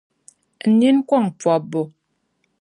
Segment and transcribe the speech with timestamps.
[0.69, 1.81] n nini kɔŋ pɔbbu.